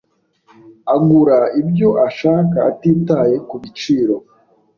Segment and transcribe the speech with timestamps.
[0.95, 4.15] Agura ibyo ashaka atitaye kubiciro.